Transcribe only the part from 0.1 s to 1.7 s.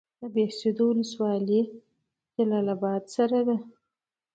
د بهسودو ولسوالۍ